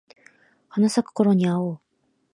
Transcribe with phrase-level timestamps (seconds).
[0.71, 1.79] 桜咲くころに会おう